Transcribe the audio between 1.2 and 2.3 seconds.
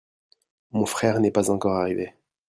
pas encore arrivé.